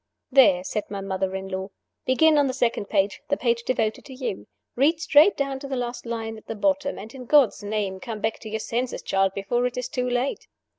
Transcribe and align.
"There!" 0.31 0.63
said 0.63 0.89
my 0.89 0.99
mother 0.99 1.35
in 1.35 1.47
law. 1.47 1.67
"Begin 2.07 2.39
on 2.39 2.47
the 2.47 2.55
second 2.55 2.89
page, 2.89 3.21
the 3.29 3.37
page 3.37 3.61
devoted 3.61 4.03
to 4.05 4.15
you. 4.15 4.47
Read 4.75 4.99
straight 4.99 5.37
down 5.37 5.59
to 5.59 5.67
the 5.67 5.75
last 5.75 6.07
line 6.07 6.39
at 6.39 6.47
the 6.47 6.55
bottom, 6.55 6.97
and, 6.97 7.13
in 7.13 7.25
God's 7.25 7.61
name, 7.61 7.99
come 7.99 8.19
back 8.19 8.39
to 8.39 8.49
your 8.49 8.59
senses, 8.61 9.03
child, 9.03 9.35
before 9.35 9.67
it 9.67 9.77
is 9.77 9.87
too 9.89 10.09
late!" 10.09 10.47